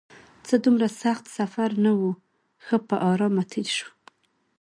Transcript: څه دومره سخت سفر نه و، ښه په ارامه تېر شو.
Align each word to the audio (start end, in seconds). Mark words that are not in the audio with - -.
څه 0.47 0.55
دومره 0.65 0.87
سخت 1.01 1.25
سفر 1.37 1.69
نه 1.85 1.91
و، 1.99 2.01
ښه 2.65 2.77
په 2.87 2.95
ارامه 3.11 3.43
تېر 3.51 3.67
شو. 3.77 3.89